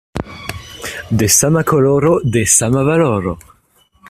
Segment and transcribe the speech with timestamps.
[1.19, 3.37] De sama koloro, de sama valoro.